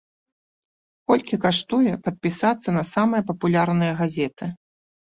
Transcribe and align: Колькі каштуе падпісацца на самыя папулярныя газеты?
Колькі 1.11 1.35
каштуе 1.43 1.93
падпісацца 2.09 2.69
на 2.79 2.83
самыя 2.95 3.21
папулярныя 3.31 3.93
газеты? 4.05 4.45